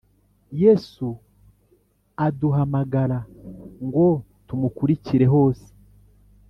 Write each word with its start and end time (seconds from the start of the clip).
Yesu 0.61 1.07
araduhamazgara 2.25 3.19
ngo 3.85 4.07
tumukurikire 4.47 5.25
hose 5.33 5.67